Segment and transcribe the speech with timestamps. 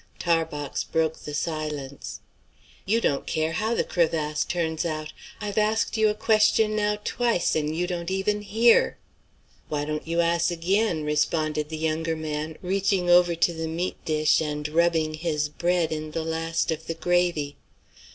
[0.17, 2.21] Tarbox broke the silence.
[2.87, 5.13] "You don't care how the crevasse turns out.
[5.39, 8.97] I've asked you a question now twice, and you don't even hear."
[9.69, 14.41] "Why you don't ass ag'in?" responded the younger man, reaching over to the meat dish
[14.41, 17.57] and rubbing his bread in the last of the gravy.